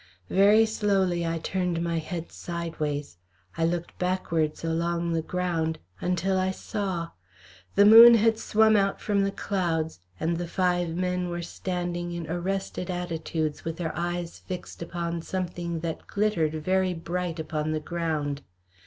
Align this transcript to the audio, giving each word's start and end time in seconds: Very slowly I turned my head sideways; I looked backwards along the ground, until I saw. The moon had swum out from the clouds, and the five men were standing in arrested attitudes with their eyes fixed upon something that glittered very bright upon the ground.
Very 0.31 0.65
slowly 0.65 1.27
I 1.27 1.37
turned 1.37 1.79
my 1.79 1.99
head 1.99 2.31
sideways; 2.31 3.17
I 3.55 3.65
looked 3.65 3.99
backwards 3.99 4.63
along 4.63 5.13
the 5.13 5.21
ground, 5.21 5.77
until 5.99 6.39
I 6.39 6.49
saw. 6.49 7.09
The 7.75 7.85
moon 7.85 8.15
had 8.15 8.39
swum 8.39 8.75
out 8.75 8.99
from 8.99 9.21
the 9.21 9.31
clouds, 9.31 9.99
and 10.19 10.37
the 10.37 10.47
five 10.47 10.95
men 10.95 11.29
were 11.29 11.43
standing 11.43 12.13
in 12.13 12.25
arrested 12.27 12.89
attitudes 12.89 13.63
with 13.63 13.77
their 13.77 13.95
eyes 13.95 14.39
fixed 14.39 14.81
upon 14.81 15.21
something 15.21 15.81
that 15.81 16.07
glittered 16.07 16.53
very 16.53 16.95
bright 16.95 17.39
upon 17.39 17.71
the 17.71 17.79
ground. 17.79 18.41